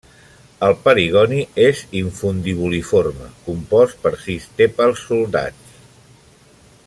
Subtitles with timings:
[0.67, 5.77] El perigoni és infundibuliforme, compost per sis tèpals soldats.